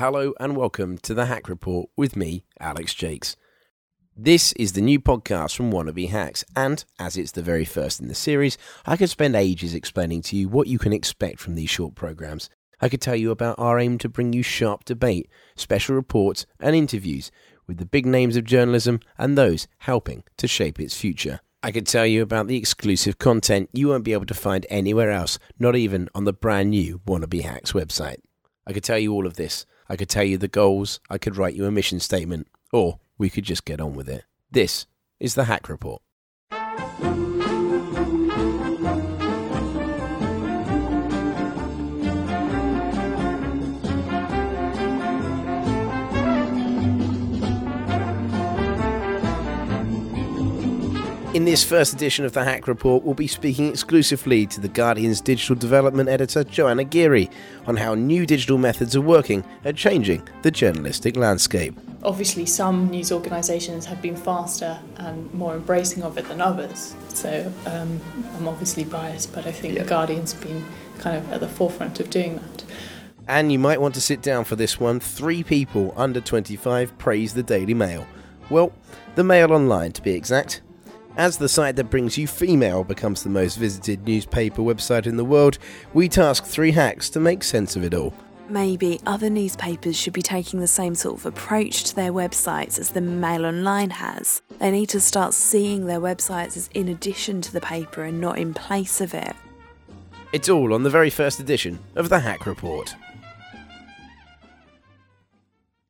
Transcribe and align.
Hello 0.00 0.32
and 0.40 0.56
welcome 0.56 0.96
to 0.96 1.12
the 1.12 1.26
Hack 1.26 1.46
Report 1.46 1.90
with 1.94 2.16
me, 2.16 2.46
Alex 2.58 2.94
Jacques. 2.94 3.36
This 4.16 4.54
is 4.54 4.72
the 4.72 4.80
new 4.80 4.98
podcast 4.98 5.54
from 5.54 5.70
Wannabe 5.70 6.08
Hacks, 6.08 6.42
and 6.56 6.82
as 6.98 7.18
it's 7.18 7.32
the 7.32 7.42
very 7.42 7.66
first 7.66 8.00
in 8.00 8.08
the 8.08 8.14
series, 8.14 8.56
I 8.86 8.96
could 8.96 9.10
spend 9.10 9.36
ages 9.36 9.74
explaining 9.74 10.22
to 10.22 10.36
you 10.36 10.48
what 10.48 10.68
you 10.68 10.78
can 10.78 10.94
expect 10.94 11.38
from 11.38 11.54
these 11.54 11.68
short 11.68 11.96
programs. 11.96 12.48
I 12.80 12.88
could 12.88 13.02
tell 13.02 13.14
you 13.14 13.30
about 13.30 13.58
our 13.58 13.78
aim 13.78 13.98
to 13.98 14.08
bring 14.08 14.32
you 14.32 14.42
sharp 14.42 14.86
debate, 14.86 15.28
special 15.54 15.94
reports, 15.96 16.46
and 16.58 16.74
interviews 16.74 17.30
with 17.66 17.76
the 17.76 17.84
big 17.84 18.06
names 18.06 18.36
of 18.36 18.44
journalism 18.44 19.00
and 19.18 19.36
those 19.36 19.68
helping 19.80 20.24
to 20.38 20.48
shape 20.48 20.80
its 20.80 20.96
future. 20.96 21.40
I 21.62 21.72
could 21.72 21.86
tell 21.86 22.06
you 22.06 22.22
about 22.22 22.46
the 22.46 22.56
exclusive 22.56 23.18
content 23.18 23.68
you 23.74 23.88
won't 23.88 24.04
be 24.04 24.14
able 24.14 24.24
to 24.24 24.32
find 24.32 24.64
anywhere 24.70 25.10
else, 25.10 25.38
not 25.58 25.76
even 25.76 26.08
on 26.14 26.24
the 26.24 26.32
brand 26.32 26.70
new 26.70 27.00
Wannabe 27.00 27.42
Hacks 27.42 27.72
website. 27.72 28.22
I 28.66 28.72
could 28.72 28.84
tell 28.84 28.98
you 28.98 29.12
all 29.12 29.26
of 29.26 29.36
this 29.36 29.66
I 29.90 29.96
could 29.96 30.08
tell 30.08 30.22
you 30.22 30.38
the 30.38 30.46
goals, 30.46 31.00
I 31.10 31.18
could 31.18 31.36
write 31.36 31.56
you 31.56 31.66
a 31.66 31.70
mission 31.72 31.98
statement, 31.98 32.46
or 32.72 33.00
we 33.18 33.28
could 33.28 33.42
just 33.42 33.64
get 33.64 33.80
on 33.80 33.96
with 33.96 34.08
it. 34.08 34.22
This 34.48 34.86
is 35.18 35.34
the 35.34 35.46
Hack 35.46 35.68
Report. 35.68 36.00
In 51.32 51.44
this 51.44 51.62
first 51.62 51.92
edition 51.92 52.24
of 52.24 52.32
the 52.32 52.42
Hack 52.42 52.66
Report, 52.66 53.04
we'll 53.04 53.14
be 53.14 53.28
speaking 53.28 53.68
exclusively 53.68 54.46
to 54.46 54.60
The 54.60 54.66
Guardian's 54.68 55.20
digital 55.20 55.54
development 55.54 56.08
editor, 56.08 56.42
Joanna 56.42 56.82
Geary, 56.82 57.30
on 57.68 57.76
how 57.76 57.94
new 57.94 58.26
digital 58.26 58.58
methods 58.58 58.96
are 58.96 59.00
working 59.00 59.44
are 59.64 59.72
changing 59.72 60.26
the 60.42 60.50
journalistic 60.50 61.16
landscape. 61.16 61.78
Obviously, 62.02 62.46
some 62.46 62.90
news 62.90 63.12
organisations 63.12 63.86
have 63.86 64.02
been 64.02 64.16
faster 64.16 64.76
and 64.96 65.32
more 65.32 65.54
embracing 65.54 66.02
of 66.02 66.18
it 66.18 66.26
than 66.26 66.40
others. 66.40 66.96
So 67.10 67.52
um, 67.66 68.00
I'm 68.34 68.48
obviously 68.48 68.82
biased, 68.82 69.32
but 69.32 69.46
I 69.46 69.52
think 69.52 69.78
The 69.78 69.84
Guardian's 69.84 70.34
been 70.34 70.64
kind 70.98 71.16
of 71.16 71.32
at 71.32 71.38
the 71.38 71.48
forefront 71.48 72.00
of 72.00 72.10
doing 72.10 72.38
that. 72.38 72.64
And 73.28 73.52
you 73.52 73.60
might 73.60 73.80
want 73.80 73.94
to 73.94 74.00
sit 74.00 74.20
down 74.20 74.46
for 74.46 74.56
this 74.56 74.80
one. 74.80 74.98
Three 74.98 75.44
people 75.44 75.94
under 75.96 76.20
25 76.20 76.98
praise 76.98 77.34
the 77.34 77.44
Daily 77.44 77.74
Mail. 77.74 78.04
Well, 78.50 78.72
the 79.14 79.22
Mail 79.22 79.52
Online 79.52 79.92
to 79.92 80.02
be 80.02 80.14
exact. 80.14 80.62
As 81.16 81.36
the 81.36 81.48
site 81.48 81.76
that 81.76 81.90
brings 81.90 82.16
you 82.16 82.26
Femail 82.26 82.86
becomes 82.86 83.22
the 83.22 83.30
most 83.30 83.56
visited 83.56 84.06
newspaper 84.06 84.62
website 84.62 85.06
in 85.06 85.16
the 85.16 85.24
world, 85.24 85.58
we 85.92 86.08
task 86.08 86.44
three 86.44 86.70
hacks 86.70 87.10
to 87.10 87.20
make 87.20 87.42
sense 87.42 87.74
of 87.74 87.84
it 87.84 87.94
all. 87.94 88.14
Maybe 88.48 89.00
other 89.06 89.28
newspapers 89.28 89.96
should 89.96 90.12
be 90.12 90.22
taking 90.22 90.60
the 90.60 90.66
same 90.66 90.94
sort 90.94 91.18
of 91.18 91.26
approach 91.26 91.84
to 91.84 91.96
their 91.96 92.12
websites 92.12 92.78
as 92.78 92.90
the 92.90 93.00
Mail 93.00 93.44
Online 93.44 93.90
has. 93.90 94.42
They 94.58 94.70
need 94.70 94.88
to 94.90 95.00
start 95.00 95.34
seeing 95.34 95.86
their 95.86 96.00
websites 96.00 96.56
as 96.56 96.70
in 96.74 96.88
addition 96.88 97.40
to 97.42 97.52
the 97.52 97.60
paper 97.60 98.02
and 98.02 98.20
not 98.20 98.38
in 98.38 98.54
place 98.54 99.00
of 99.00 99.14
it. 99.14 99.34
It's 100.32 100.48
all 100.48 100.72
on 100.72 100.84
the 100.84 100.90
very 100.90 101.10
first 101.10 101.40
edition 101.40 101.80
of 101.96 102.08
the 102.08 102.20
Hack 102.20 102.46
Report. 102.46 102.94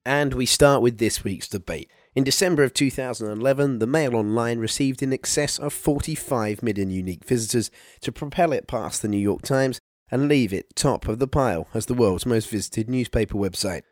And 0.05 0.35
we 0.35 0.47
start 0.47 0.83
with 0.83 0.98
this 0.98 1.23
week's 1.25 1.48
debate. 1.48 1.91
In 2.16 2.25
December 2.25 2.64
of 2.64 2.75
2011, 2.75 3.78
the 3.78 3.86
Mail 3.86 4.16
Online 4.16 4.58
received 4.58 5.00
in 5.00 5.12
excess 5.12 5.61
of 5.61 5.72
45 5.72 6.61
million 6.61 6.91
unique 6.91 7.25
visitors 7.25 7.70
to 8.00 8.11
propel 8.11 8.52
it 8.52 8.67
past 8.67 9.00
the 9.00 9.08
New 9.08 9.17
York 9.19 9.42
Times 9.42 9.78
and 10.11 10.27
leave 10.27 10.52
it 10.52 10.75
top 10.75 11.06
of 11.06 11.20
the 11.20 11.28
pile 11.28 11.69
as 11.72 11.86
the 11.86 11.94
world's 11.94 12.27
most 12.27 12.50
visited 12.50 12.91
newspaper 12.91 13.36
website. 13.36 13.83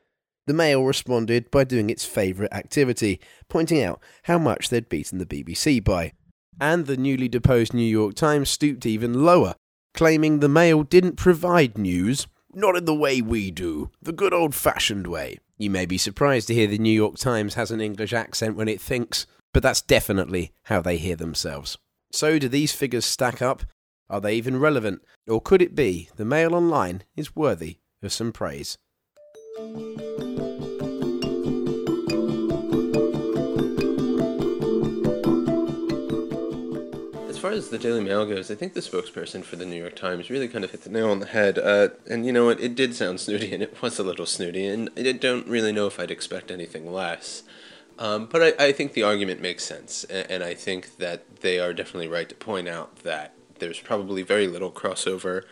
The 0.48 0.55
Mail 0.55 0.83
responded 0.83 1.48
by 1.52 1.62
doing 1.62 1.91
its 1.91 2.05
favourite 2.05 2.52
activity, 2.52 3.20
pointing 3.48 3.84
out 3.84 4.00
how 4.25 4.38
much 4.38 4.69
they'd 4.69 4.88
beaten 4.88 5.19
the 5.19 5.27
BBC 5.27 5.84
by. 5.84 6.12
And 6.60 6.86
the 6.86 6.97
newly 6.97 7.28
deposed 7.28 7.72
New 7.72 7.82
York 7.82 8.14
Times 8.16 8.50
stooped 8.50 8.84
even 8.84 9.25
lower, 9.25 9.54
claiming 9.94 10.41
the 10.41 10.48
Mail 10.48 10.82
didn't 10.82 11.16
provide 11.16 11.78
news, 11.78 12.26
not 12.54 12.76
in 12.76 12.84
the 12.84 12.94
way 12.94 13.20
we 13.20 13.50
do, 13.50 13.91
the 14.00 14.12
good 14.12 14.32
old 14.32 14.54
fashioned 14.54 15.06
way. 15.06 15.38
You 15.56 15.70
may 15.70 15.86
be 15.86 15.98
surprised 15.98 16.48
to 16.48 16.54
hear 16.54 16.66
the 16.66 16.78
New 16.78 16.92
York 16.92 17.16
Times 17.16 17.54
has 17.54 17.70
an 17.70 17.81
English 17.81 18.12
accent 18.12 18.56
when 18.56 18.69
it 18.69 18.81
thinks, 18.81 19.26
but 19.53 19.62
that's 19.62 19.82
definitely 19.82 20.53
how 20.64 20.81
they 20.81 20.98
hear 20.98 21.16
themselves. 21.16 21.78
So, 22.12 22.38
do 22.38 22.48
these 22.48 22.72
figures 22.72 23.04
stack 23.04 23.42
up? 23.42 23.64
Are 24.08 24.20
they 24.20 24.34
even 24.34 24.58
relevant? 24.58 25.03
Or 25.26 25.41
could 25.41 25.60
it 25.60 25.75
be 25.75 26.08
the 26.16 26.25
Mail 26.25 26.54
Online 26.54 27.03
is 27.16 27.37
worthy 27.37 27.78
of 28.03 28.12
some 28.12 28.32
praise? 28.32 28.78
As 37.38 37.43
far 37.43 37.53
as 37.53 37.69
the 37.69 37.78
Daily 37.78 38.00
Mail 38.00 38.26
goes, 38.26 38.50
I 38.50 38.56
think 38.56 38.75
the 38.75 38.81
spokesperson 38.81 39.44
for 39.44 39.54
the 39.54 39.65
New 39.65 39.81
York 39.81 39.94
Times 39.94 40.28
really 40.28 40.49
kind 40.49 40.65
of 40.65 40.72
hit 40.72 40.82
the 40.82 40.91
nail 40.91 41.09
on 41.09 41.21
the 41.21 41.26
head. 41.26 41.56
Uh, 41.56 41.91
and 42.10 42.26
you 42.26 42.32
know 42.32 42.47
what? 42.47 42.59
It 42.59 42.75
did 42.75 42.97
sound 42.97 43.21
snooty, 43.21 43.54
and 43.54 43.62
it 43.62 43.81
was 43.81 43.97
a 43.97 44.03
little 44.03 44.26
snooty, 44.26 44.66
and 44.66 44.91
I 44.97 45.12
don't 45.12 45.47
really 45.47 45.71
know 45.71 45.87
if 45.87 46.00
I'd 46.00 46.10
expect 46.10 46.50
anything 46.50 46.93
less. 46.93 47.44
Um, 47.97 48.26
but 48.26 48.43
I, 48.43 48.66
I 48.66 48.72
think 48.72 48.93
the 48.93 49.04
argument 49.04 49.41
makes 49.41 49.62
sense, 49.62 50.03
and, 50.03 50.28
and 50.28 50.43
I 50.43 50.54
think 50.54 50.97
that 50.97 51.43
they 51.43 51.60
are 51.60 51.72
definitely 51.72 52.09
right 52.09 52.28
to 52.28 52.34
point 52.34 52.66
out 52.66 53.04
that 53.04 53.34
there's 53.60 53.78
probably 53.78 54.22
very 54.22 54.49
little 54.49 54.72
crossover 54.72 55.44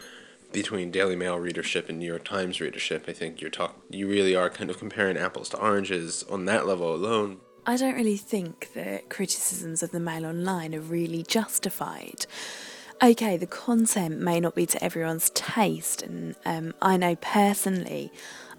between 0.53 0.91
Daily 0.91 1.14
Mail 1.14 1.38
readership 1.38 1.88
and 1.88 2.00
New 2.00 2.06
York 2.06 2.24
Times 2.24 2.60
readership. 2.60 3.04
I 3.06 3.12
think 3.12 3.41
you're 3.41 3.48
talk 3.48 3.76
you 3.91 4.08
really 4.08 4.34
are 4.34 4.50
kind 4.50 4.70
of 4.70 4.78
comparing 4.80 5.16
apples 5.16 5.50
to 5.50 5.58
oranges 5.58 6.24
on 6.28 6.47
that 6.47 6.66
level 6.66 6.92
alone. 6.92 7.38
I 7.69 7.77
don't 7.77 7.97
really 7.97 8.16
think 8.16 8.72
that 8.75 9.09
criticisms 9.09 9.82
of 9.82 9.91
the 9.91 9.99
Mail 9.99 10.25
Online 10.25 10.72
are 10.72 10.81
really 10.81 11.25
justified. 11.25 12.25
Okay, 13.03 13.37
the 13.37 13.47
content 13.47 14.21
may 14.21 14.38
not 14.38 14.54
be 14.54 14.66
to 14.66 14.82
everyone's 14.82 15.31
taste, 15.31 16.00
and 16.03 16.37
um, 16.47 16.75
I 16.81 16.97
know 16.97 17.16
personally, 17.16 18.12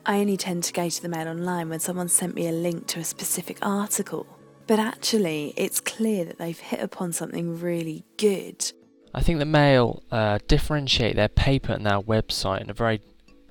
I 0.05 0.19
only 0.19 0.35
tend 0.35 0.65
to 0.65 0.73
go 0.73 0.89
to 0.89 1.01
the 1.01 1.07
Mail 1.07 1.29
Online 1.29 1.69
when 1.69 1.79
someone 1.79 2.09
sent 2.09 2.35
me 2.35 2.49
a 2.49 2.51
link 2.51 2.87
to 2.87 2.99
a 2.99 3.05
specific 3.05 3.57
article. 3.61 4.27
But 4.67 4.79
actually, 4.79 5.53
it's 5.55 5.79
clear 5.79 6.25
that 6.25 6.37
they've 6.37 6.59
hit 6.59 6.81
upon 6.81 7.13
something 7.13 7.61
really 7.61 8.03
good. 8.17 8.73
I 9.13 9.21
think 9.21 9.39
the 9.39 9.45
Mail 9.45 10.03
uh, 10.11 10.39
differentiate 10.49 11.15
their 11.15 11.29
paper 11.29 11.71
and 11.71 11.85
their 11.85 12.01
website 12.01 12.59
in 12.59 12.69
a 12.69 12.73
very 12.73 12.99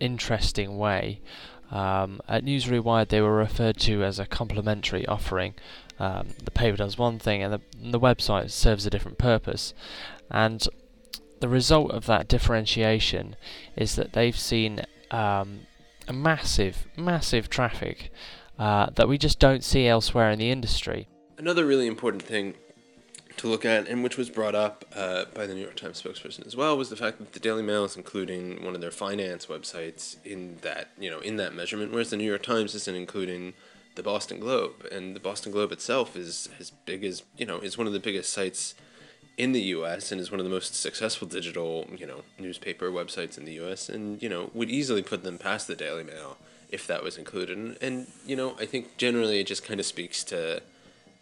interesting 0.00 0.76
way. 0.76 1.22
Um, 1.70 2.20
at 2.28 2.44
News 2.44 2.66
Rewired, 2.66 3.08
they 3.08 3.20
were 3.20 3.34
referred 3.34 3.78
to 3.80 4.04
as 4.04 4.18
a 4.18 4.26
complementary 4.26 5.06
offering. 5.06 5.54
Um, 5.98 6.28
the 6.44 6.50
paper 6.50 6.76
does 6.76 6.98
one 6.98 7.18
thing, 7.18 7.42
and 7.42 7.52
the, 7.52 7.60
and 7.82 7.92
the 7.92 8.00
website 8.00 8.50
serves 8.50 8.86
a 8.86 8.90
different 8.90 9.18
purpose. 9.18 9.74
And 10.30 10.66
the 11.40 11.48
result 11.48 11.90
of 11.90 12.06
that 12.06 12.28
differentiation 12.28 13.36
is 13.76 13.96
that 13.96 14.12
they've 14.12 14.38
seen 14.38 14.82
um, 15.10 15.60
a 16.08 16.12
massive, 16.12 16.86
massive 16.96 17.48
traffic 17.48 18.10
uh, 18.58 18.86
that 18.94 19.08
we 19.08 19.18
just 19.18 19.38
don't 19.38 19.64
see 19.64 19.86
elsewhere 19.86 20.30
in 20.30 20.38
the 20.38 20.50
industry. 20.50 21.08
Another 21.38 21.66
really 21.66 21.86
important 21.86 22.22
thing 22.22 22.54
to 23.38 23.48
look 23.48 23.64
at, 23.64 23.88
and 23.88 24.02
which 24.02 24.16
was 24.16 24.30
brought 24.30 24.54
up 24.54 24.84
uh, 24.94 25.26
by 25.34 25.46
the 25.46 25.54
New 25.54 25.60
York 25.60 25.76
Times 25.76 26.02
spokesperson 26.02 26.46
as 26.46 26.56
well, 26.56 26.76
was 26.76 26.90
the 26.90 26.96
fact 26.96 27.18
that 27.18 27.32
the 27.32 27.40
Daily 27.40 27.62
Mail 27.62 27.84
is 27.84 27.96
including 27.96 28.64
one 28.64 28.74
of 28.74 28.80
their 28.80 28.90
finance 28.90 29.46
websites 29.46 30.16
in 30.24 30.58
that 30.62 30.90
you 30.98 31.10
know 31.10 31.20
in 31.20 31.36
that 31.36 31.54
measurement, 31.54 31.92
whereas 31.92 32.10
the 32.10 32.16
New 32.16 32.24
York 32.24 32.42
Times 32.42 32.74
isn't 32.74 32.96
including 32.96 33.54
the 33.94 34.02
Boston 34.02 34.40
Globe, 34.40 34.86
and 34.90 35.16
the 35.16 35.20
Boston 35.20 35.52
Globe 35.52 35.72
itself 35.72 36.16
is 36.16 36.48
as 36.58 36.70
big 36.70 37.04
as 37.04 37.22
you 37.36 37.46
know 37.46 37.58
is 37.58 37.76
one 37.76 37.86
of 37.86 37.92
the 37.92 38.00
biggest 38.00 38.32
sites 38.32 38.74
in 39.36 39.52
the 39.52 39.60
U.S. 39.62 40.10
and 40.10 40.20
is 40.20 40.30
one 40.30 40.40
of 40.40 40.44
the 40.44 40.50
most 40.50 40.74
successful 40.74 41.28
digital 41.28 41.86
you 41.96 42.06
know 42.06 42.22
newspaper 42.38 42.90
websites 42.90 43.36
in 43.36 43.44
the 43.44 43.54
U.S. 43.54 43.88
and 43.88 44.22
you 44.22 44.28
know 44.28 44.50
would 44.54 44.70
easily 44.70 45.02
put 45.02 45.24
them 45.24 45.38
past 45.38 45.66
the 45.66 45.76
Daily 45.76 46.04
Mail 46.04 46.38
if 46.70 46.86
that 46.86 47.04
was 47.04 47.16
included, 47.16 47.56
and, 47.56 47.76
and 47.80 48.06
you 48.26 48.36
know 48.36 48.56
I 48.58 48.66
think 48.66 48.96
generally 48.96 49.40
it 49.40 49.46
just 49.46 49.64
kind 49.64 49.78
of 49.78 49.86
speaks 49.86 50.24
to 50.24 50.62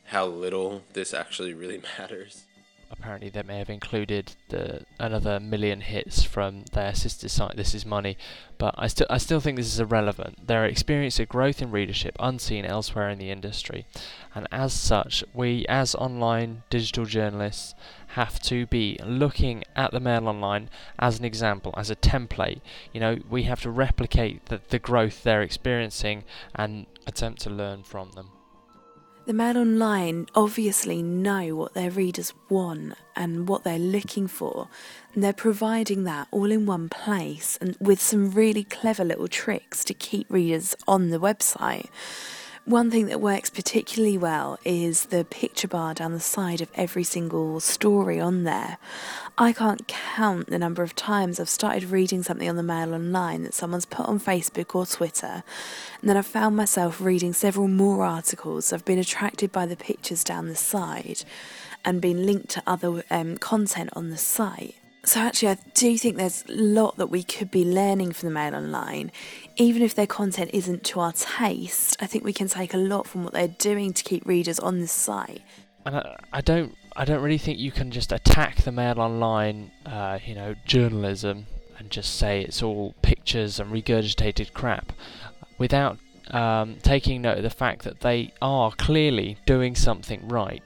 how 0.07 0.27
little 0.27 0.83
this 0.93 1.15
actually 1.15 1.55
really 1.55 1.81
matters. 1.99 2.45
Apparently, 2.91 3.29
they 3.29 3.43
may 3.43 3.59
have 3.59 3.71
included 3.71 4.37
the 4.51 4.85
another 5.01 5.41
million 5.41 5.81
hits 5.81 6.23
from 6.23 6.65
their 6.73 6.95
sister 6.95 7.29
site, 7.29 7.57
This 7.57 7.75
Is 7.75 7.85
Money, 7.85 8.17
but 8.57 8.75
I 8.79 8.87
still 8.87 9.07
I 9.11 9.19
still 9.19 9.41
think 9.41 9.57
this 9.57 9.73
is 9.73 9.81
irrelevant. 9.81 10.47
They're 10.47 10.67
experiencing 10.67 11.27
growth 11.29 11.61
in 11.61 11.71
readership 11.71 12.15
unseen 12.21 12.65
elsewhere 12.65 13.09
in 13.09 13.19
the 13.19 13.31
industry, 13.31 13.87
and 14.35 14.47
as 14.53 14.73
such, 14.73 15.25
we 15.33 15.67
as 15.69 15.95
online 15.97 16.63
digital 16.71 17.05
journalists 17.05 17.75
have 18.09 18.39
to 18.41 18.67
be 18.67 18.99
looking 19.05 19.65
at 19.75 19.91
the 19.91 19.99
Mail 19.99 20.29
Online 20.29 20.71
as 20.99 21.19
an 21.19 21.25
example, 21.25 21.75
as 21.77 21.91
a 21.91 21.97
template. 21.97 22.61
You 22.93 23.01
know, 23.01 23.19
we 23.29 23.43
have 23.45 23.63
to 23.63 23.71
replicate 23.71 24.47
the, 24.47 24.61
the 24.69 24.79
growth 24.79 25.25
they're 25.25 25.43
experiencing 25.43 26.23
and 26.55 26.87
attempt 27.09 27.41
to 27.43 27.51
learn 27.51 27.83
from 27.83 28.13
them. 28.13 28.31
The 29.27 29.33
Mail 29.33 29.57
Online 29.57 30.27
obviously 30.35 31.03
know 31.03 31.57
what 31.57 31.73
their 31.73 31.91
readers 31.91 32.35
want 32.51 32.93
and 33.17 33.49
what 33.49 33.65
they're 33.65 33.79
looking 33.79 34.27
for, 34.27 34.69
and 35.15 35.25
they're 35.25 35.33
providing 35.33 36.05
that 36.05 36.29
all 36.31 36.53
in 36.53 36.67
one 36.67 36.91
place 36.91 37.57
and 37.59 37.75
with 37.81 38.03
some 38.03 38.33
really 38.33 38.65
clever 38.65 39.03
little 39.03 39.27
tricks 39.27 39.83
to 39.85 39.95
keep 39.95 40.27
readers 40.29 40.77
on 40.87 41.09
the 41.09 41.19
website. 41.19 41.87
One 42.67 42.91
thing 42.91 43.07
that 43.07 43.21
works 43.21 43.51
particularly 43.51 44.17
well 44.17 44.59
is 44.65 45.07
the 45.07 45.27
picture 45.27 45.69
bar 45.69 45.93
down 45.93 46.15
the 46.15 46.19
side 46.19 46.63
of 46.63 46.71
every 46.75 47.05
single 47.05 47.61
story 47.61 48.19
on 48.19 48.45
there. 48.45 48.79
I 49.37 49.53
can't 49.53 49.87
count 49.87 50.47
the 50.47 50.59
number 50.59 50.83
of 50.83 50.97
times 50.97 51.39
I've 51.39 51.51
started 51.51 51.91
reading 51.91 52.23
something 52.23 52.49
on 52.49 52.57
the 52.57 52.63
Mail 52.63 52.95
Online 52.95 53.43
that 53.43 53.53
someone's 53.53 53.85
put 53.85 54.07
on 54.07 54.19
Facebook 54.19 54.75
or 54.75 54.87
Twitter, 54.87 55.45
and 56.01 56.09
then 56.09 56.17
I've 56.17 56.25
found 56.25 56.57
myself 56.57 57.03
reading 57.03 57.35
several 57.35 57.69
more 57.69 58.03
articles. 58.03 58.73
I've 58.73 58.87
been 58.87 58.99
attracted 58.99 59.53
by 59.53 59.67
the 59.67 59.77
pictures 59.77 60.25
down 60.25 60.49
the 60.49 60.57
side 60.57 61.23
and 61.85 62.01
been 62.01 62.25
linked 62.25 62.49
to 62.53 62.63
other 62.67 63.05
um, 63.11 63.37
content 63.37 63.91
on 63.93 64.09
the 64.09 64.17
site. 64.17 64.77
So 65.07 65.21
actually, 65.21 65.49
I 65.49 65.59
do 65.75 65.99
think 65.99 66.17
there's 66.17 66.45
a 66.49 66.53
lot 66.53 66.97
that 66.97 67.09
we 67.09 67.23
could 67.23 67.51
be 67.51 67.65
learning 67.65 68.13
from 68.13 68.31
the 68.31 68.35
Mail 68.35 68.55
Online. 68.55 69.13
Even 69.57 69.83
if 69.83 69.95
their 69.95 70.07
content 70.07 70.51
isn't 70.55 70.83
to 70.85 71.01
our 71.01 71.13
taste, 71.13 71.97
I 72.01 72.07
think 72.07 72.25
we 72.25 72.33
can 72.33 72.49
take 72.49 72.73
a 72.73 72.79
lot 72.79 73.07
from 73.07 73.23
what 73.23 73.35
they're 73.35 73.49
doing 73.49 73.93
to 73.93 74.03
keep 74.03 74.27
readers 74.27 74.59
on 74.59 74.81
the 74.81 74.87
site. 74.87 75.43
And 75.85 75.97
I, 75.97 76.17
I 76.33 76.41
don't, 76.41 76.75
I 76.97 77.05
don't 77.05 77.23
really 77.23 77.39
think 77.39 77.59
you 77.59 77.71
can 77.71 77.91
just 77.91 78.13
attack 78.13 78.63
the 78.63 78.73
Mail 78.73 78.99
Online, 78.99 79.71
uh, 79.85 80.19
you 80.25 80.35
know, 80.35 80.55
journalism 80.65 81.47
and 81.79 81.91
just 81.91 82.17
say 82.17 82.41
it's 82.41 82.63
all 82.63 82.95
pictures 83.03 83.61
and 83.61 83.71
regurgitated 83.71 84.55
crap, 84.55 84.93
without 85.59 85.99
um, 86.31 86.77
taking 86.83 87.21
note 87.21 87.37
of 87.37 87.43
the 87.43 87.51
fact 87.51 87.83
that 87.83 88.01
they 88.01 88.33
are 88.41 88.73
clearly 88.73 89.37
doing 89.45 89.75
something 89.75 90.27
right 90.27 90.63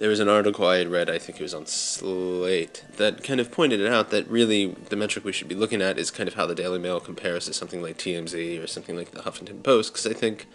there 0.00 0.08
was 0.08 0.18
an 0.18 0.30
article 0.30 0.66
I 0.66 0.78
had 0.78 0.88
read, 0.88 1.10
I 1.10 1.18
think 1.18 1.38
it 1.38 1.42
was 1.42 1.52
on 1.52 1.66
Slate, 1.66 2.84
that 2.96 3.22
kind 3.22 3.38
of 3.38 3.52
pointed 3.52 3.80
it 3.80 3.92
out 3.92 4.08
that 4.08 4.26
really 4.30 4.74
the 4.88 4.96
metric 4.96 5.26
we 5.26 5.32
should 5.32 5.46
be 5.46 5.54
looking 5.54 5.82
at 5.82 5.98
is 5.98 6.10
kind 6.10 6.26
of 6.26 6.36
how 6.36 6.46
the 6.46 6.54
Daily 6.54 6.78
Mail 6.78 7.00
compares 7.00 7.44
to 7.44 7.52
something 7.52 7.82
like 7.82 7.98
TMZ 7.98 8.64
or 8.64 8.66
something 8.66 8.96
like 8.96 9.10
the 9.10 9.20
Huffington 9.20 9.62
Post, 9.62 9.92
because 9.92 10.06
I 10.06 10.14
think 10.14 10.46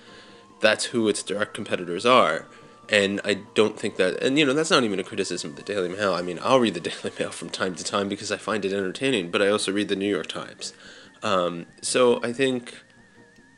that's 0.62 0.86
who 0.86 1.08
its 1.08 1.22
direct 1.22 1.54
competitors 1.54 2.08
are. 2.08 2.48
And 2.90 3.22
I 3.24 3.36
don't 3.54 3.80
think 3.80 3.98
that, 3.98 4.22
and 4.24 4.40
you 4.40 4.48
know, 4.48 4.54
that's 4.54 4.72
not 4.72 4.84
even 4.84 5.00
a 5.00 5.04
criticism 5.04 5.52
of 5.52 5.58
the 5.58 5.62
Daily 5.62 5.90
Mail. 5.90 6.16
I 6.16 6.24
mean, 6.24 6.40
I'll 6.42 6.60
read 6.60 6.74
the 6.74 6.80
Daily 6.90 7.14
Mail 7.20 7.30
from 7.30 7.52
time 7.52 7.76
to 7.76 7.84
time 7.84 8.10
because 8.10 8.32
I 8.32 8.38
find 8.38 8.66
it 8.66 8.74
entertaining, 8.74 9.30
but 9.30 9.44
I 9.44 9.50
also 9.50 9.72
read 9.72 9.90
the 9.90 9.96
New 9.96 10.10
York 10.10 10.28
Times. 10.28 10.74
Um, 11.22 11.68
so 11.82 12.20
I 12.24 12.34
think. 12.34 12.82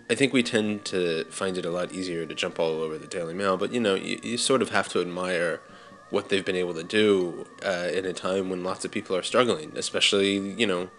I 0.09 0.15
think 0.15 0.31
we 0.31 0.41
tend 0.41 0.85
to 0.85 1.25
find 1.25 1.57
it 1.57 1.65
a 1.65 1.69
lot 1.69 1.91
easier 1.91 2.25
to 2.25 2.33
jump 2.33 2.59
all 2.59 2.79
over 2.81 2.97
the 2.97 3.07
Daily 3.07 3.33
Mail, 3.33 3.57
but 3.57 3.73
you 3.73 3.81
know, 3.81 3.95
you, 3.95 4.17
you 4.23 4.37
sort 4.37 4.61
of 4.61 4.69
have 4.69 4.87
to 4.89 5.01
admire 5.01 5.59
what 6.09 6.29
they've 6.29 6.45
been 6.45 6.55
able 6.55 6.73
to 6.73 6.83
do 6.83 7.45
uh, 7.65 7.89
in 7.93 8.05
a 8.05 8.13
time 8.13 8.49
when 8.49 8.63
lots 8.63 8.85
of 8.85 8.91
people 8.91 9.15
are 9.15 9.23
struggling, 9.23 9.73
especially 9.75 10.37
you 10.37 10.65
know, 10.65 10.89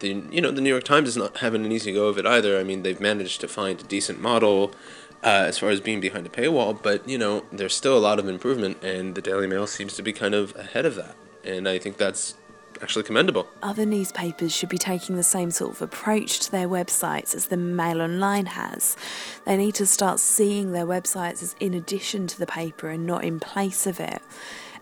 the 0.00 0.22
you 0.30 0.40
know 0.40 0.50
the 0.50 0.60
New 0.60 0.70
York 0.70 0.84
Times 0.84 1.08
is 1.08 1.16
not 1.16 1.38
having 1.38 1.64
an 1.64 1.72
easy 1.72 1.92
go 1.92 2.06
of 2.08 2.18
it 2.18 2.26
either. 2.26 2.58
I 2.58 2.64
mean, 2.64 2.82
they've 2.82 3.00
managed 3.00 3.40
to 3.42 3.48
find 3.48 3.80
a 3.80 3.84
decent 3.84 4.20
model 4.20 4.72
uh, 5.22 5.44
as 5.48 5.58
far 5.58 5.70
as 5.70 5.80
being 5.80 6.00
behind 6.00 6.26
a 6.26 6.30
paywall, 6.30 6.80
but 6.80 7.08
you 7.08 7.18
know, 7.18 7.44
there's 7.52 7.74
still 7.74 7.96
a 7.96 8.00
lot 8.00 8.18
of 8.18 8.28
improvement, 8.28 8.82
and 8.82 9.14
the 9.14 9.22
Daily 9.22 9.46
Mail 9.46 9.66
seems 9.66 9.94
to 9.94 10.02
be 10.02 10.12
kind 10.12 10.34
of 10.34 10.54
ahead 10.56 10.86
of 10.86 10.94
that, 10.94 11.16
and 11.44 11.68
I 11.68 11.78
think 11.78 11.96
that's 11.96 12.34
actually 12.82 13.04
commendable. 13.04 13.48
Other 13.62 13.86
newspapers 13.86 14.54
should 14.54 14.68
be 14.68 14.78
taking 14.78 15.16
the 15.16 15.22
same 15.22 15.50
sort 15.50 15.72
of 15.72 15.82
approach 15.82 16.40
to 16.40 16.50
their 16.50 16.68
websites 16.68 17.34
as 17.34 17.46
the 17.46 17.56
Mail 17.56 18.00
Online 18.00 18.46
has. 18.46 18.96
They 19.44 19.56
need 19.56 19.74
to 19.76 19.86
start 19.86 20.20
seeing 20.20 20.72
their 20.72 20.86
websites 20.86 21.42
as 21.42 21.56
in 21.60 21.74
addition 21.74 22.26
to 22.28 22.38
the 22.38 22.46
paper 22.46 22.88
and 22.88 23.06
not 23.06 23.24
in 23.24 23.40
place 23.40 23.86
of 23.86 24.00
it. 24.00 24.22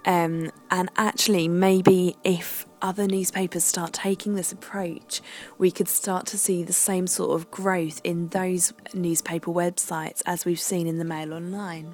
Um, 0.05 0.53
and 0.71 0.89
actually, 0.97 1.49
maybe 1.49 2.17
if 2.23 2.65
other 2.81 3.09
newspapers 3.09 3.65
start 3.65 3.93
taking 3.93 4.37
this 4.37 4.53
approach, 4.53 5.21
we 5.59 5.73
could 5.73 5.89
start 5.89 6.27
to 6.27 6.39
see 6.39 6.63
the 6.63 6.73
same 6.73 7.09
sort 7.09 7.33
of 7.33 7.51
growth 7.51 8.01
in 8.05 8.29
those 8.29 8.73
newspaper 8.95 9.51
websites 9.51 10.23
as 10.25 10.45
we've 10.45 10.61
seen 10.61 10.87
in 10.87 10.99
the 10.99 11.05
Mail 11.05 11.35
Online. 11.35 11.93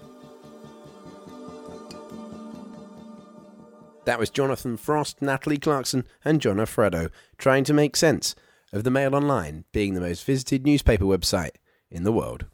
That 4.05 4.19
was 4.19 4.31
Jonathan 4.31 4.77
Frost, 4.77 5.23
Natalie 5.23 5.59
Clarkson, 5.59 6.05
and 6.25 6.41
John 6.41 6.59
Alfredo 6.59 7.09
trying 7.39 7.63
to 7.65 7.73
make 7.73 7.95
sense 7.95 8.35
of 8.73 8.83
the 8.83 8.91
Mail 8.91 9.15
Online 9.15 9.65
being 9.73 9.95
the 9.95 10.01
most 10.01 10.25
visited 10.25 10.65
newspaper 10.65 11.05
website 11.05 11.57
in 11.91 12.03
the 12.03 12.13
world. 12.13 12.47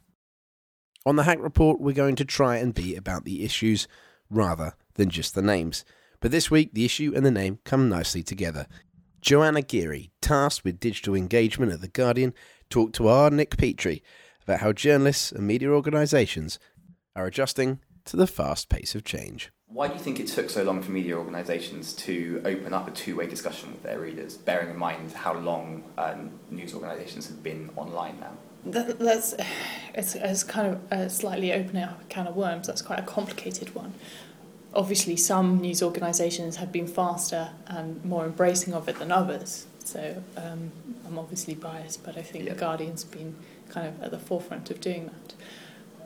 On 1.05 1.15
the 1.15 1.23
Hack 1.23 1.39
Report, 1.41 1.79
we're 1.79 1.93
going 1.93 2.15
to 2.17 2.25
try 2.25 2.57
and 2.57 2.73
be 2.73 2.95
about 2.95 3.25
the 3.25 3.43
issues 3.43 3.87
rather 4.29 4.75
than 4.93 5.09
just 5.09 5.33
the 5.33 5.41
names. 5.41 5.83
But 6.19 6.29
this 6.31 6.51
week, 6.51 6.73
the 6.73 6.85
issue 6.85 7.13
and 7.15 7.25
the 7.25 7.31
name 7.31 7.59
come 7.63 7.89
nicely 7.89 8.21
together. 8.21 8.67
Joanna 9.21 9.63
Geary, 9.63 10.11
tasked 10.21 10.63
with 10.63 10.79
digital 10.79 11.15
engagement 11.15 11.71
at 11.71 11.81
The 11.81 11.87
Guardian, 11.87 12.33
talked 12.69 12.93
to 12.95 13.07
our 13.07 13.31
Nick 13.31 13.57
Petrie 13.57 14.03
about 14.43 14.59
how 14.59 14.71
journalists 14.71 15.31
and 15.31 15.47
media 15.47 15.69
organisations 15.69 16.59
are 17.15 17.25
adjusting 17.25 17.79
to 18.05 18.17
the 18.17 18.27
fast 18.27 18.69
pace 18.69 18.93
of 18.93 19.03
change. 19.03 19.51
Why 19.71 19.87
do 19.87 19.93
you 19.93 19.99
think 19.99 20.19
it 20.19 20.27
took 20.27 20.49
so 20.49 20.63
long 20.63 20.81
for 20.81 20.89
media 20.89 21.15
organisations 21.15 21.93
to 21.93 22.41
open 22.43 22.73
up 22.73 22.87
a 22.87 22.91
two-way 22.91 23.27
discussion 23.27 23.71
with 23.71 23.83
their 23.83 23.99
readers, 23.99 24.35
bearing 24.35 24.71
in 24.71 24.77
mind 24.77 25.11
how 25.11 25.33
long 25.33 25.83
um, 25.95 26.31
news 26.49 26.73
organisations 26.73 27.27
have 27.27 27.43
been 27.43 27.69
online 27.75 28.19
now? 28.19 28.31
That, 28.65 28.97
that's 28.97 29.35
it's, 29.93 30.15
it's 30.15 30.43
kind 30.43 30.73
of 30.73 30.81
a 30.91 31.07
slightly 31.07 31.53
opening 31.53 31.83
up 31.83 32.01
a 32.01 32.05
can 32.05 32.25
of 32.25 32.35
worms. 32.35 32.65
That's 32.65 32.81
quite 32.81 32.99
a 32.99 33.03
complicated 33.03 33.75
one. 33.75 33.93
Obviously, 34.73 35.15
some 35.15 35.59
news 35.59 35.83
organisations 35.83 36.55
have 36.55 36.71
been 36.71 36.87
faster 36.87 37.51
and 37.67 38.03
more 38.03 38.25
embracing 38.25 38.73
of 38.73 38.89
it 38.89 38.97
than 38.97 39.11
others. 39.11 39.67
So 39.83 40.23
um, 40.35 40.71
I'm 41.05 41.19
obviously 41.19 41.53
biased, 41.53 42.03
but 42.03 42.17
I 42.17 42.23
think 42.23 42.45
yeah. 42.45 42.53
the 42.53 42.59
Guardian's 42.59 43.03
been 43.03 43.35
kind 43.69 43.87
of 43.87 44.01
at 44.01 44.09
the 44.09 44.19
forefront 44.19 44.71
of 44.71 44.81
doing 44.81 45.05
that. 45.05 45.33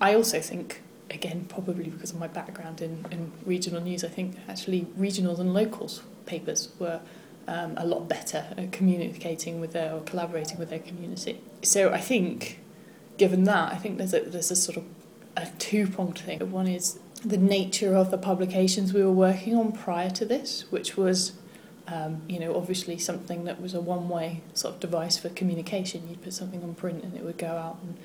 I 0.01 0.15
also 0.15 0.41
think 0.41 0.81
again, 1.13 1.45
probably 1.47 1.89
because 1.89 2.11
of 2.11 2.19
my 2.19 2.27
background 2.27 2.81
in, 2.81 3.05
in 3.11 3.31
regional 3.45 3.81
news, 3.81 4.03
I 4.03 4.09
think 4.09 4.35
actually 4.47 4.87
regionals 4.97 5.39
and 5.39 5.53
locals 5.53 6.01
papers 6.25 6.69
were 6.79 6.99
um, 7.47 7.73
a 7.77 7.85
lot 7.85 8.07
better 8.07 8.45
at 8.57 8.71
communicating 8.71 9.59
with 9.59 9.73
their 9.73 9.93
or 9.93 10.01
collaborating 10.01 10.57
with 10.57 10.69
their 10.69 10.79
community. 10.79 11.41
So 11.61 11.91
I 11.91 11.99
think, 11.99 12.59
given 13.17 13.43
that, 13.45 13.73
I 13.73 13.75
think 13.75 13.97
there's 13.97 14.13
a, 14.13 14.21
there's 14.21 14.51
a 14.51 14.55
sort 14.55 14.77
of 14.77 14.85
a 15.35 15.47
two 15.59 15.87
pronged 15.87 16.19
thing. 16.19 16.39
One 16.51 16.67
is 16.67 16.99
the 17.23 17.37
nature 17.37 17.95
of 17.95 18.11
the 18.11 18.17
publications 18.17 18.93
we 18.93 19.03
were 19.03 19.11
working 19.11 19.55
on 19.55 19.71
prior 19.71 20.09
to 20.11 20.25
this, 20.25 20.65
which 20.71 20.97
was. 20.97 21.33
Um, 21.85 22.21
you 22.29 22.39
know, 22.39 22.55
obviously 22.55 22.97
something 22.97 23.43
that 23.43 23.61
was 23.61 23.73
a 23.73 23.81
one-way 23.81 24.41
sort 24.53 24.75
of 24.75 24.79
device 24.79 25.17
for 25.17 25.27
communication. 25.27 26.07
You'd 26.07 26.23
put 26.23 26.31
something 26.31 26.63
on 26.63 26.75
print 26.75 27.03
and 27.03 27.13
it 27.13 27.25
would 27.25 27.37
go 27.37 27.47
out 27.47 27.77
and 27.83 27.97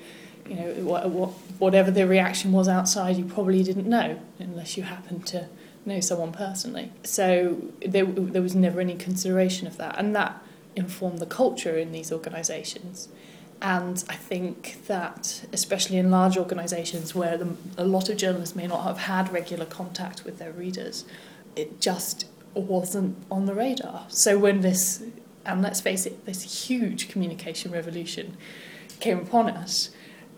you 0.49 0.55
know, 0.55 0.71
what, 0.83 1.09
what, 1.09 1.29
whatever 1.59 1.91
the 1.91 2.07
reaction 2.07 2.51
was 2.51 2.67
outside, 2.67 3.17
you 3.17 3.25
probably 3.25 3.63
didn't 3.63 3.87
know 3.87 4.19
unless 4.39 4.77
you 4.77 4.83
happened 4.83 5.25
to 5.27 5.47
know 5.85 5.99
someone 5.99 6.31
personally. 6.31 6.91
So 7.03 7.61
there, 7.85 8.05
there 8.05 8.41
was 8.41 8.55
never 8.55 8.79
any 8.79 8.95
consideration 8.95 9.67
of 9.67 9.77
that, 9.77 9.95
and 9.97 10.15
that 10.15 10.41
informed 10.75 11.19
the 11.19 11.25
culture 11.25 11.77
in 11.77 11.91
these 11.91 12.11
organisations. 12.11 13.09
And 13.61 14.03
I 14.07 14.15
think 14.15 14.85
that, 14.87 15.45
especially 15.51 15.97
in 15.97 16.09
large 16.09 16.37
organisations 16.37 17.13
where 17.13 17.37
the, 17.37 17.55
a 17.77 17.83
lot 17.83 18.09
of 18.09 18.17
journalists 18.17 18.55
may 18.55 18.67
not 18.67 18.83
have 18.83 18.99
had 18.99 19.33
regular 19.33 19.65
contact 19.65 20.23
with 20.23 20.39
their 20.39 20.51
readers, 20.51 21.05
it 21.55 21.81
just 21.81 22.25
wasn't 22.53 23.17
on 23.29 23.45
the 23.45 23.53
radar. 23.53 24.05
So 24.07 24.37
when 24.37 24.61
this, 24.61 25.03
and 25.45 25.61
let's 25.61 25.81
face 25.81 26.05
it, 26.05 26.25
this 26.25 26.67
huge 26.67 27.09
communication 27.09 27.71
revolution 27.71 28.37
came 28.99 29.19
upon 29.19 29.49
us, 29.49 29.89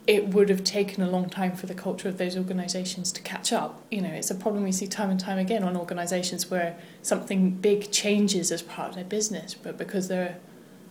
it 0.08 0.30
would 0.30 0.50
have 0.50 0.64
taken 0.64 1.04
a 1.04 1.10
long 1.10 1.30
time 1.30 1.56
for 1.56 1.68
the 1.68 1.74
culture 1.74 2.10
of 2.10 2.18
those 2.18 2.36
organisations 2.36 3.12
to 3.12 3.22
catch 3.22 3.54
up. 3.54 3.82
You 3.92 4.02
know, 4.02 4.10
it's 4.10 4.32
a 4.32 4.36
problem 4.36 4.64
we 4.64 4.72
see 4.72 4.88
time 4.88 5.10
and 5.10 5.20
time 5.20 5.38
again 5.38 5.64
on 5.64 5.78
organisations 5.78 6.50
where 6.50 6.76
something 7.02 7.52
big 7.52 7.92
changes 7.92 8.52
as 8.52 8.62
part 8.62 8.90
of 8.90 8.96
their 8.96 9.04
business, 9.04 9.54
but 9.54 9.78
because 9.78 10.08
they're 10.08 10.38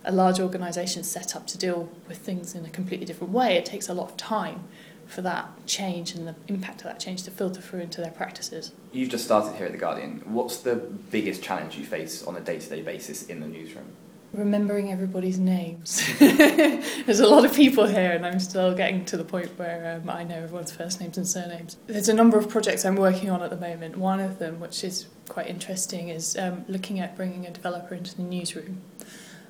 a 0.04 0.12
large 0.12 0.40
organisation 0.40 1.02
set 1.02 1.36
up 1.36 1.46
to 1.48 1.58
deal 1.58 1.88
with 2.08 2.18
things 2.18 2.54
in 2.54 2.64
a 2.64 2.70
completely 2.70 3.04
different 3.04 3.32
way, 3.32 3.56
it 3.56 3.64
takes 3.64 3.88
a 3.88 3.94
lot 3.94 4.10
of 4.10 4.16
time 4.16 4.64
for 5.06 5.22
that 5.22 5.48
change 5.66 6.14
and 6.14 6.26
the 6.26 6.34
impact 6.46 6.82
of 6.82 6.84
that 6.84 7.00
change 7.00 7.24
to 7.24 7.32
filter 7.32 7.60
through 7.60 7.80
into 7.80 8.00
their 8.00 8.12
practices. 8.12 8.72
You've 8.92 9.08
just 9.08 9.24
started 9.24 9.56
here 9.56 9.66
at 9.66 9.72
The 9.72 9.78
Guardian. 9.78 10.22
What's 10.24 10.58
the 10.58 10.76
biggest 10.76 11.42
challenge 11.42 11.76
you 11.76 11.84
face 11.84 12.22
on 12.22 12.36
a 12.36 12.40
day 12.40 12.60
to 12.60 12.68
day 12.68 12.80
basis 12.80 13.26
in 13.26 13.40
the 13.40 13.48
newsroom? 13.48 13.92
Remembering 14.32 14.92
everybody's 14.92 15.38
names. 15.38 16.02
There's 16.18 17.20
a 17.20 17.26
lot 17.26 17.44
of 17.44 17.54
people 17.54 17.86
here, 17.86 18.12
and 18.12 18.24
I'm 18.24 18.38
still 18.38 18.74
getting 18.74 19.04
to 19.06 19.16
the 19.16 19.24
point 19.24 19.58
where 19.58 20.00
um, 20.00 20.08
I 20.08 20.24
know 20.24 20.36
everyone's 20.36 20.72
first 20.72 21.00
names 21.00 21.16
and 21.16 21.26
surnames. 21.26 21.76
There's 21.86 22.08
a 22.08 22.14
number 22.14 22.38
of 22.38 22.48
projects 22.48 22.84
I'm 22.84 22.96
working 22.96 23.30
on 23.30 23.42
at 23.42 23.50
the 23.50 23.56
moment. 23.56 23.96
One 23.96 24.20
of 24.20 24.38
them, 24.38 24.60
which 24.60 24.84
is 24.84 25.06
quite 25.28 25.48
interesting, 25.48 26.08
is 26.08 26.36
um, 26.36 26.64
looking 26.68 27.00
at 27.00 27.16
bringing 27.16 27.46
a 27.46 27.50
developer 27.50 27.94
into 27.94 28.16
the 28.16 28.22
newsroom 28.22 28.80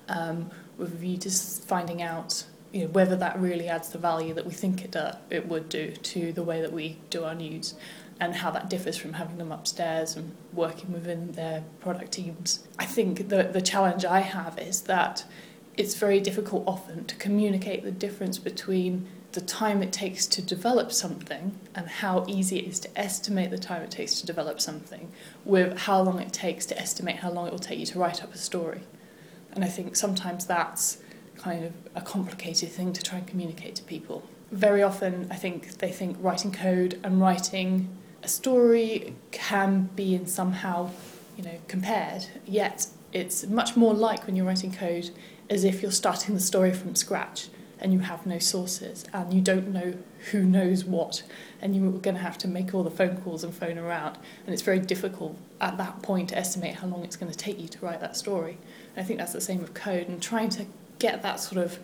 um, 0.08 0.50
with 0.78 0.94
a 0.94 0.96
view 0.96 1.18
to 1.18 1.30
finding 1.30 2.02
out 2.02 2.44
you 2.72 2.84
know, 2.84 2.88
whether 2.88 3.16
that 3.16 3.38
really 3.38 3.68
adds 3.68 3.90
the 3.90 3.98
value 3.98 4.32
that 4.34 4.46
we 4.46 4.52
think 4.52 4.84
it, 4.84 4.96
uh, 4.96 5.14
it 5.28 5.48
would 5.48 5.68
do 5.68 5.90
to 5.90 6.32
the 6.32 6.42
way 6.42 6.60
that 6.60 6.72
we 6.72 6.98
do 7.10 7.24
our 7.24 7.34
news 7.34 7.74
and 8.20 8.34
how 8.34 8.50
that 8.50 8.68
differs 8.68 8.96
from 8.96 9.14
having 9.14 9.38
them 9.38 9.50
upstairs 9.50 10.14
and 10.14 10.36
working 10.52 10.92
within 10.92 11.32
their 11.32 11.64
product 11.80 12.12
teams. 12.12 12.60
I 12.78 12.84
think 12.84 13.28
the, 13.28 13.44
the 13.44 13.62
challenge 13.62 14.04
I 14.04 14.20
have 14.20 14.58
is 14.58 14.82
that 14.82 15.24
it's 15.76 15.94
very 15.94 16.20
difficult 16.20 16.64
often 16.66 17.06
to 17.06 17.16
communicate 17.16 17.82
the 17.82 17.90
difference 17.90 18.38
between 18.38 19.08
the 19.32 19.40
time 19.40 19.82
it 19.82 19.92
takes 19.92 20.26
to 20.26 20.42
develop 20.42 20.92
something 20.92 21.58
and 21.74 21.88
how 21.88 22.24
easy 22.28 22.58
it 22.58 22.66
is 22.66 22.80
to 22.80 22.98
estimate 22.98 23.50
the 23.50 23.58
time 23.58 23.80
it 23.80 23.90
takes 23.90 24.20
to 24.20 24.26
develop 24.26 24.60
something 24.60 25.10
with 25.44 25.78
how 25.78 26.02
long 26.02 26.20
it 26.20 26.32
takes 26.32 26.66
to 26.66 26.78
estimate 26.78 27.16
how 27.16 27.30
long 27.30 27.46
it 27.46 27.52
will 27.52 27.58
take 27.58 27.78
you 27.78 27.86
to 27.86 27.98
write 27.98 28.22
up 28.22 28.34
a 28.34 28.38
story. 28.38 28.80
And 29.52 29.64
I 29.64 29.68
think 29.68 29.96
sometimes 29.96 30.46
that's 30.46 30.98
kind 31.36 31.64
of 31.64 31.72
a 31.94 32.00
complicated 32.00 32.70
thing 32.70 32.92
to 32.92 33.02
try 33.02 33.18
and 33.18 33.26
communicate 33.26 33.76
to 33.76 33.84
people. 33.84 34.28
Very 34.50 34.82
often, 34.82 35.28
I 35.30 35.36
think 35.36 35.78
they 35.78 35.92
think 35.92 36.16
writing 36.20 36.52
code 36.52 37.00
and 37.04 37.20
writing 37.20 37.88
a 38.22 38.28
story 38.28 39.14
can 39.30 39.90
be 39.96 40.14
in 40.14 40.26
somehow, 40.26 40.90
you 41.36 41.44
know, 41.44 41.58
compared. 41.68 42.26
Yet 42.46 42.86
it's 43.12 43.46
much 43.46 43.76
more 43.76 43.94
like 43.94 44.26
when 44.26 44.36
you're 44.36 44.46
writing 44.46 44.72
code 44.72 45.10
as 45.48 45.64
if 45.64 45.82
you're 45.82 45.90
starting 45.90 46.34
the 46.34 46.40
story 46.40 46.72
from 46.72 46.94
scratch 46.94 47.48
and 47.80 47.92
you 47.92 48.00
have 48.00 48.26
no 48.26 48.38
sources 48.38 49.04
and 49.12 49.32
you 49.32 49.40
don't 49.40 49.68
know 49.68 49.94
who 50.30 50.44
knows 50.44 50.84
what 50.84 51.22
and 51.60 51.74
you're 51.74 51.92
going 51.92 52.14
to 52.14 52.20
have 52.22 52.36
to 52.38 52.46
make 52.46 52.74
all 52.74 52.82
the 52.82 52.90
phone 52.90 53.16
calls 53.22 53.42
and 53.42 53.54
phone 53.54 53.78
around 53.78 54.18
and 54.44 54.52
it's 54.52 54.62
very 54.62 54.78
difficult 54.78 55.36
at 55.60 55.78
that 55.78 56.02
point 56.02 56.28
to 56.28 56.36
estimate 56.36 56.76
how 56.76 56.86
long 56.86 57.02
it's 57.02 57.16
going 57.16 57.32
to 57.32 57.36
take 57.36 57.58
you 57.58 57.66
to 57.66 57.78
write 57.84 58.00
that 58.00 58.16
story 58.16 58.58
and 58.94 59.02
i 59.02 59.06
think 59.06 59.18
that's 59.18 59.32
the 59.32 59.40
same 59.40 59.60
with 59.60 59.72
code 59.72 60.08
and 60.08 60.22
trying 60.22 60.50
to 60.50 60.66
get 60.98 61.22
that 61.22 61.40
sort 61.40 61.64
of 61.64 61.78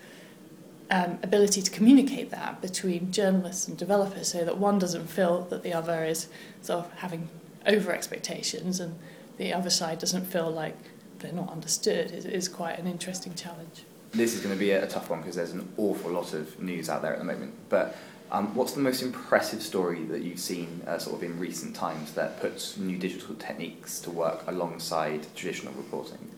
um, 0.91 1.19
ability 1.23 1.63
to 1.63 1.71
communicate 1.71 2.31
that 2.31 2.61
between 2.61 3.11
journalists 3.11 3.67
and 3.67 3.77
developers 3.77 4.29
so 4.29 4.45
that 4.45 4.59
one 4.59 4.79
doesn't 4.79 5.09
feel 5.09 5.43
that 5.51 5.63
the 5.63 5.73
other 5.73 6.05
is 6.05 6.29
sort 6.63 6.85
of 6.85 6.93
having 6.95 7.29
over 7.67 7.93
expectations 7.93 8.79
and 8.79 8.97
the 9.39 9.53
other 9.53 9.71
side 9.71 9.99
doesn't 9.99 10.27
feel 10.27 10.51
like 10.51 10.77
they're 11.19 11.33
not 11.33 11.51
understood 11.51 12.13
is, 12.13 12.25
is 12.25 12.49
quite 12.49 12.79
an 12.79 12.87
interesting 12.87 13.35
challenge. 13.35 13.85
This 14.13 14.35
is 14.35 14.41
going 14.41 14.55
to 14.55 14.59
be 14.59 14.71
a, 14.71 14.87
tough 14.87 15.11
one 15.11 15.21
because 15.21 15.37
there's 15.37 15.53
an 15.53 15.69
awful 15.77 16.11
lot 16.11 16.33
of 16.33 16.61
news 16.61 16.89
out 16.89 17.03
there 17.03 17.13
at 17.13 17.19
the 17.19 17.25
moment. 17.25 17.55
But 17.69 17.97
um, 18.31 18.55
what's 18.55 18.73
the 18.73 18.81
most 18.81 19.03
impressive 19.03 19.63
story 19.63 20.05
that 20.05 20.23
you've 20.23 20.39
seen 20.39 20.83
uh, 20.87 20.99
sort 20.99 21.17
of 21.17 21.23
in 21.23 21.39
recent 21.39 21.75
times 21.75 22.13
that 22.13 22.41
puts 22.41 22.77
new 22.77 22.97
digital 22.97 23.35
techniques 23.35 23.99
to 24.01 24.11
work 24.11 24.45
alongside 24.47 25.27
traditional 25.35 25.73
reporting? 25.75 26.31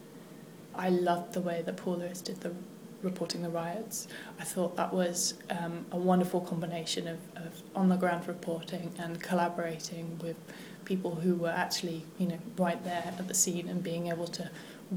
I 0.75 0.89
loved 0.89 1.35
the 1.35 1.41
way 1.41 1.63
that 1.67 1.77
Paul 1.77 1.99
Lewis 1.99 2.21
did 2.21 2.41
the 2.41 2.53
reporting 3.03 3.43
the 3.43 3.49
riots. 3.49 4.09
I 4.41 4.45
thought 4.45 4.77
that 4.77 4.93
was 4.93 5.35
um, 5.51 5.87
a 5.93 5.97
wonderful 5.97 6.41
combination 6.41 7.07
of, 7.07 7.19
of 7.37 7.63
on 7.75 7.89
the 7.89 7.97
ground 7.97 8.27
reporting 8.27 8.93
and 8.99 9.21
collaborating 9.21 10.19
with 10.23 10.37
people 10.85 11.17
who 11.17 11.35
were 11.35 11.51
actually 11.51 12.03
you 12.19 12.27
know 12.27 12.39
right 12.57 12.83
there 12.83 13.05
at 13.07 13.29
the 13.29 13.35
scene 13.35 13.69
and 13.69 13.83
being 13.83 14.09
able 14.09 14.27
to 14.27 14.51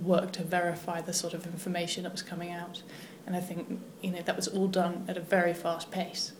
work 0.03 0.31
to 0.31 0.43
verify 0.43 1.01
the 1.01 1.13
sort 1.13 1.33
of 1.33 1.45
information 1.45 2.03
that 2.03 2.11
was 2.11 2.21
coming 2.21 2.51
out. 2.51 2.81
And 3.27 3.35
I 3.35 3.39
think 3.39 3.79
you 4.01 4.11
know 4.11 4.21
that 4.21 4.35
was 4.35 4.47
all 4.47 4.67
done 4.67 5.05
at 5.07 5.17
a 5.17 5.21
very 5.21 5.53
fast 5.53 5.91
pace, 5.91 6.33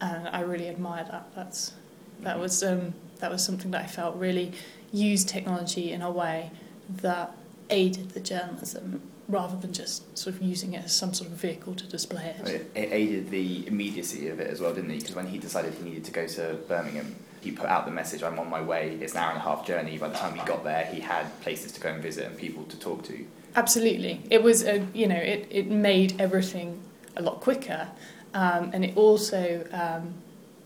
and 0.00 0.28
I 0.28 0.40
really 0.40 0.68
admire 0.68 1.04
that. 1.04 1.30
That's 1.34 1.72
that 2.20 2.38
was 2.38 2.62
um, 2.62 2.94
that 3.18 3.30
was 3.30 3.44
something 3.44 3.72
that 3.72 3.82
I 3.82 3.86
felt 3.86 4.16
really 4.16 4.52
used 4.92 5.28
technology 5.28 5.92
in 5.92 6.00
a 6.00 6.10
way 6.10 6.50
that 6.88 7.36
aided 7.70 8.10
the 8.10 8.20
journalism 8.20 9.02
rather 9.28 9.56
than 9.56 9.72
just 9.72 10.16
sort 10.16 10.34
of 10.34 10.42
using 10.42 10.72
it 10.72 10.84
as 10.84 10.96
some 10.96 11.12
sort 11.12 11.30
of 11.30 11.36
vehicle 11.36 11.74
to 11.74 11.86
display 11.86 12.34
it. 12.38 12.48
It, 12.48 12.70
it 12.74 12.88
aided 12.92 13.30
the 13.30 13.66
immediacy 13.66 14.28
of 14.28 14.40
it 14.40 14.48
as 14.48 14.60
well, 14.60 14.72
didn't 14.72 14.90
it? 14.90 15.00
Because 15.00 15.14
when 15.14 15.26
he 15.26 15.38
decided 15.38 15.74
he 15.74 15.84
needed 15.84 16.04
to 16.04 16.12
go 16.12 16.26
to 16.26 16.54
Birmingham, 16.66 17.14
he 17.40 17.52
put 17.52 17.66
out 17.66 17.84
the 17.84 17.90
message, 17.90 18.22
I'm 18.22 18.38
on 18.38 18.48
my 18.48 18.62
way, 18.62 18.98
it's 19.00 19.12
an 19.12 19.18
hour 19.18 19.30
and 19.30 19.38
a 19.38 19.42
half 19.42 19.66
journey. 19.66 19.98
By 19.98 20.08
the 20.08 20.16
time 20.16 20.34
he 20.34 20.44
got 20.44 20.64
there, 20.64 20.86
he 20.86 21.00
had 21.00 21.40
places 21.40 21.72
to 21.72 21.80
go 21.80 21.90
and 21.90 22.02
visit 22.02 22.26
and 22.26 22.36
people 22.36 22.64
to 22.64 22.78
talk 22.78 23.04
to. 23.04 23.26
Absolutely. 23.54 24.22
It 24.30 24.42
was, 24.42 24.64
a, 24.64 24.86
you 24.94 25.06
know, 25.06 25.16
it, 25.16 25.46
it 25.50 25.70
made 25.70 26.20
everything 26.20 26.80
a 27.16 27.22
lot 27.22 27.40
quicker. 27.40 27.88
Um, 28.34 28.70
and 28.72 28.84
it 28.84 28.96
also, 28.96 29.66
um, 29.72 30.14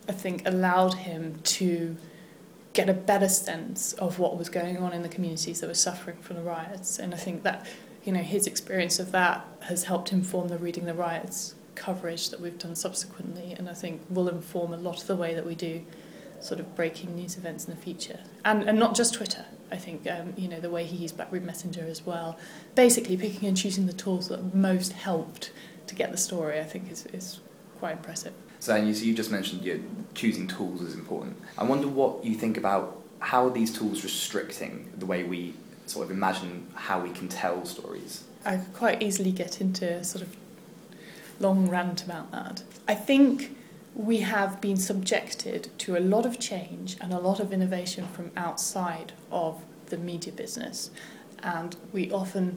I 0.09 0.13
think, 0.13 0.47
allowed 0.47 0.95
him 0.95 1.41
to 1.43 1.97
get 2.73 2.89
a 2.89 2.95
better 2.95 3.29
sense 3.29 3.93
of 3.95 4.19
what 4.19 4.39
was 4.39 4.49
going 4.49 4.79
on 4.79 4.93
in 4.93 5.03
the 5.03 5.09
communities 5.09 5.61
that 5.61 5.67
were 5.67 5.75
suffering 5.75 6.17
from 6.19 6.37
the 6.37 6.43
riots. 6.43 6.99
And 6.99 7.13
I 7.13 7.19
think 7.19 7.43
that, 7.43 7.67
you 8.05 8.13
know, 8.13 8.21
his 8.21 8.47
experience 8.47 8.99
of 8.99 9.13
that 9.13 9.47
has 9.61 9.85
helped 9.85 10.13
inform 10.13 10.49
the 10.49 10.59
Reading 10.59 10.87
the 10.87 10.95
Riots 10.95 11.55
coverage 11.75 12.31
that 12.31 12.41
we've 12.41 12.59
done 12.59 12.75
subsequently. 12.75 13.53
And 13.53 13.69
I 13.69 13.75
think 13.75 14.03
will 14.11 14.29
inform 14.29 14.73
a 14.73 14.77
lot 14.77 15.01
of 15.01 15.07
the 15.07 15.17
way 15.17 15.35
that 15.35 15.47
we 15.47 15.55
do 15.55 15.83
sort 16.41 16.59
of 16.59 16.75
breaking 16.75 17.15
news 17.15 17.37
events 17.37 17.67
in 17.67 17.75
the 17.75 17.81
future. 17.81 18.21
And, 18.45 18.65
and 18.65 18.79
not 18.79 18.95
just 18.95 19.15
Twitter. 19.15 19.45
I 19.71 19.77
think, 19.77 20.07
um, 20.11 20.35
you 20.37 20.49
know, 20.49 20.61
the 20.61 20.69
way 20.69 20.85
he 20.85 20.97
used 20.97 21.17
Blackberry 21.17 21.41
Messenger 21.41 21.87
as 21.89 22.05
well. 22.05 22.39
Basically, 22.75 23.17
picking 23.17 23.49
and 23.49 23.57
choosing 23.57 23.87
the 23.87 23.93
tools 23.95 24.29
that 24.29 24.55
most 24.55 24.93
helped 24.93 25.51
to 25.87 25.95
get 25.95 26.11
the 26.11 26.19
story, 26.19 26.61
I 26.61 26.65
think, 26.65 26.91
is, 26.91 27.07
is 27.07 27.41
quite 27.79 27.93
impressive. 27.93 28.35
So, 28.61 28.77
and 28.77 28.87
you, 28.87 28.95
so 28.95 29.05
you 29.05 29.15
just 29.15 29.31
mentioned 29.31 29.63
you 29.63 29.83
choosing 30.15 30.47
tools 30.47 30.83
is 30.83 30.95
important. 30.95 31.37
I 31.57 31.65
wonder 31.65 31.89
what 31.89 32.25
you 32.25 32.35
think 32.35 32.59
about 32.59 33.03
how 33.21 33.47
are 33.47 33.51
these 33.51 33.73
tools 33.73 34.05
restricting 34.05 34.93
the 34.99 35.07
way 35.07 35.25
we 35.25 35.55
sort 35.87 36.07
of 36.07 36.11
imagine 36.11 36.67
how 36.75 37.01
we 37.01 37.11
can 37.11 37.29
tell 37.29 37.65
stories? 37.65 38.25
I 38.45 38.57
could 38.57 38.73
quite 38.75 39.03
easily 39.03 39.33
get 39.33 39.61
into 39.61 39.87
a 39.87 40.05
sort 40.05 40.23
of 40.23 40.37
long 41.41 41.69
rant 41.69 42.05
about 42.05 42.31
that. 42.33 42.63
I 42.89 42.95
think 42.95 43.57
we 43.95 44.19
have 44.19 44.61
been 44.61 44.77
subjected 44.77 45.71
to 45.79 45.97
a 45.97 46.01
lot 46.01 46.25
of 46.25 46.39
change 46.39 46.97
and 47.01 47.13
a 47.13 47.19
lot 47.19 47.41
of 47.41 47.53
innovation 47.53 48.07
from 48.09 48.31
outside 48.37 49.13
of 49.31 49.63
the 49.87 49.99
media 49.99 50.33
business. 50.33 50.91
And 51.43 51.77
we 51.93 52.11
often 52.11 52.57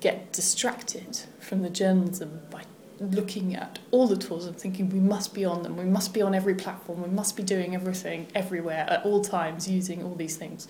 get 0.00 0.32
distracted 0.32 1.20
from 1.38 1.62
the 1.62 1.70
journalism 1.70 2.40
by 2.50 2.64
looking 2.98 3.54
at 3.54 3.78
all 3.90 4.06
the 4.06 4.16
tools 4.16 4.46
and 4.46 4.56
thinking 4.56 4.88
we 4.88 5.00
must 5.00 5.34
be 5.34 5.44
on 5.44 5.62
them, 5.62 5.76
we 5.76 5.84
must 5.84 6.14
be 6.14 6.22
on 6.22 6.34
every 6.34 6.54
platform, 6.54 7.02
we 7.02 7.08
must 7.08 7.36
be 7.36 7.42
doing 7.42 7.74
everything 7.74 8.26
everywhere 8.34 8.86
at 8.88 9.04
all 9.04 9.22
times 9.22 9.68
using 9.68 10.02
all 10.02 10.14
these 10.14 10.36
things 10.36 10.68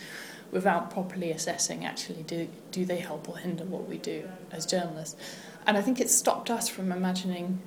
without 0.53 0.91
properly 0.91 1.33
assessing 1.33 1.85
actually 1.85 2.23
do, 2.23 2.47
do 2.71 2.85
they 2.85 2.99
help 2.99 3.29
or 3.29 3.39
hinder 3.39 3.65
what 3.65 3.89
we 3.89 3.97
do 3.97 4.29
as 4.53 4.67
journalists. 4.67 5.17
And 5.67 5.77
I 5.77 5.81
think 5.81 6.01
it 6.01 6.11
stopped 6.11 6.51
us 6.51 6.69
from 6.69 6.93
imagining 6.93 7.61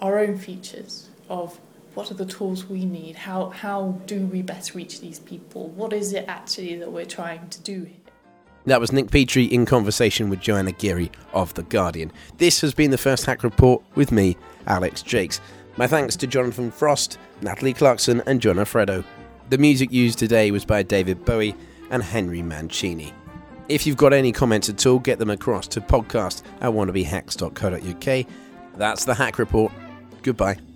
our 0.00 0.18
own 0.18 0.36
features 0.36 1.08
of 1.28 1.58
what 1.94 2.10
are 2.10 2.14
the 2.14 2.26
tools 2.26 2.66
we 2.66 2.84
need, 2.84 3.16
how, 3.16 3.50
how 3.50 3.98
do 4.06 4.26
we 4.26 4.42
best 4.42 4.74
reach 4.74 5.00
these 5.00 5.18
people, 5.18 5.68
what 5.70 5.92
is 5.92 6.12
it 6.12 6.26
actually 6.28 6.76
that 6.76 6.92
we're 6.92 7.04
trying 7.04 7.48
to 7.48 7.60
do 7.62 7.84
here. 7.84 7.96
That 8.66 8.80
was 8.80 8.92
Nick 8.92 9.10
Petrie 9.10 9.44
in 9.44 9.64
conversation 9.64 10.28
with 10.28 10.40
Joanna 10.40 10.72
Geary 10.72 11.10
of 11.32 11.54
The 11.54 11.62
Guardian. 11.62 12.12
This 12.36 12.60
has 12.60 12.74
been 12.74 12.90
the 12.90 12.98
first 12.98 13.24
Hack 13.24 13.42
Report 13.42 13.82
with 13.94 14.12
me, 14.12 14.36
Alex 14.66 15.02
Jacques. 15.02 15.40
My 15.78 15.86
thanks 15.86 16.14
to 16.16 16.26
Jonathan 16.26 16.70
Frost, 16.70 17.18
Natalie 17.40 17.72
Clarkson, 17.72 18.22
and 18.26 18.40
John 18.40 18.58
Alfredo. 18.58 19.02
The 19.48 19.58
music 19.58 19.90
used 19.90 20.18
today 20.18 20.50
was 20.50 20.66
by 20.66 20.82
David 20.82 21.24
Bowie 21.24 21.56
and 21.90 22.02
Henry 22.02 22.42
Mancini. 22.42 23.12
If 23.68 23.86
you've 23.86 23.96
got 23.96 24.12
any 24.12 24.32
comments 24.32 24.68
at 24.68 24.84
all, 24.86 24.98
get 24.98 25.18
them 25.18 25.30
across 25.30 25.68
to 25.68 25.80
podcast 25.80 26.42
at 26.60 26.72
wannabehacks.co.uk. 26.72 28.26
That's 28.76 29.04
the 29.04 29.14
Hack 29.14 29.38
Report. 29.38 29.72
Goodbye. 30.22 30.69